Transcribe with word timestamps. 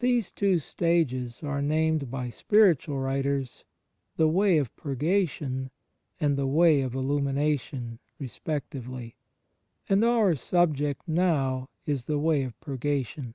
These 0.00 0.32
two 0.32 0.58
stages 0.58 1.40
are 1.44 1.62
named 1.62 2.10
by 2.10 2.28
spiritual 2.28 2.98
writers, 2.98 3.64
the 4.16 4.26
Way 4.26 4.58
of 4.58 4.74
Purgation 4.74 5.70
and 6.18 6.36
the 6.36 6.48
Way 6.48 6.80
of 6.82 6.92
Illumination, 6.96 8.00
respectively: 8.18 9.14
and 9.88 10.04
our 10.04 10.34
subject 10.34 11.06
now 11.06 11.68
is 11.86 12.06
the 12.06 12.18
Way 12.18 12.42
of 12.42 12.58
Purgation. 12.58 13.34